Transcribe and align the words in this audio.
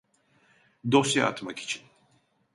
Dosya 0.91 1.25
atmak 1.27 1.59
için 1.61 1.81